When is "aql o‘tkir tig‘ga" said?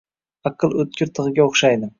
0.51-1.49